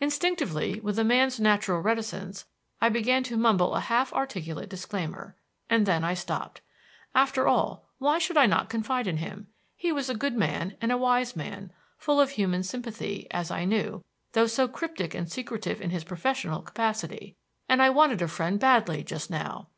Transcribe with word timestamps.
Instinctively, 0.00 0.80
with 0.80 0.98
a 0.98 1.04
man's 1.04 1.38
natural 1.38 1.78
reticence, 1.80 2.44
I 2.80 2.88
began 2.88 3.22
to 3.22 3.36
mumble 3.36 3.76
a 3.76 3.78
half 3.78 4.12
articulate 4.12 4.68
disclaimer; 4.68 5.36
and 5.68 5.86
then 5.86 6.02
I 6.02 6.12
stopped. 6.12 6.60
After 7.14 7.46
all, 7.46 7.88
why 7.98 8.18
should 8.18 8.36
I 8.36 8.46
not 8.46 8.68
confide 8.68 9.06
in 9.06 9.18
him? 9.18 9.46
He 9.76 9.92
was 9.92 10.10
a 10.10 10.16
good 10.16 10.36
man 10.36 10.76
and 10.80 10.90
a 10.90 10.98
wise 10.98 11.36
man, 11.36 11.72
full 11.98 12.20
of 12.20 12.30
human 12.30 12.64
sympathy, 12.64 13.28
as 13.30 13.52
I 13.52 13.64
knew, 13.64 14.04
though 14.32 14.48
so 14.48 14.66
cryptic 14.66 15.14
and 15.14 15.30
secretive 15.30 15.80
in 15.80 15.90
his 15.90 16.02
professional 16.02 16.62
capacity. 16.62 17.36
And 17.68 17.80
I 17.80 17.90
wanted 17.90 18.20
a 18.22 18.26
friend 18.26 18.58
badly 18.58 19.04
just 19.04 19.30
now. 19.30 19.68